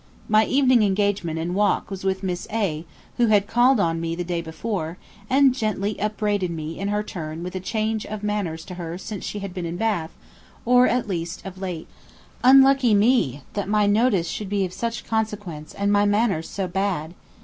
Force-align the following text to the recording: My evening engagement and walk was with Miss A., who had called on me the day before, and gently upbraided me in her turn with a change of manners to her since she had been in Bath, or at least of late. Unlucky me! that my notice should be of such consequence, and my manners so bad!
My 0.27 0.45
evening 0.47 0.81
engagement 0.81 1.37
and 1.37 1.53
walk 1.53 1.91
was 1.91 2.03
with 2.03 2.23
Miss 2.23 2.47
A., 2.51 2.85
who 3.17 3.27
had 3.27 3.45
called 3.45 3.79
on 3.79 4.01
me 4.01 4.15
the 4.15 4.23
day 4.23 4.41
before, 4.41 4.97
and 5.29 5.53
gently 5.53 5.95
upbraided 6.01 6.49
me 6.49 6.79
in 6.79 6.87
her 6.87 7.03
turn 7.03 7.43
with 7.43 7.55
a 7.55 7.59
change 7.59 8.07
of 8.07 8.23
manners 8.23 8.65
to 8.65 8.73
her 8.73 8.97
since 8.97 9.23
she 9.23 9.37
had 9.45 9.53
been 9.53 9.67
in 9.67 9.77
Bath, 9.77 10.09
or 10.65 10.87
at 10.87 11.07
least 11.07 11.45
of 11.45 11.61
late. 11.61 11.87
Unlucky 12.43 12.95
me! 12.95 13.43
that 13.53 13.69
my 13.69 13.85
notice 13.85 14.27
should 14.29 14.49
be 14.49 14.65
of 14.65 14.73
such 14.73 15.03
consequence, 15.05 15.71
and 15.75 15.91
my 15.91 16.05
manners 16.05 16.49
so 16.49 16.67
bad! 16.67 17.13